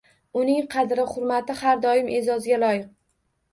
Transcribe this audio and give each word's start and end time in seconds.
Uning 0.43 0.63
qadri, 0.75 1.05
hurmati 1.11 1.57
har 1.61 1.79
doim 1.85 2.11
e'zozga 2.19 2.61
loyiq 2.67 2.91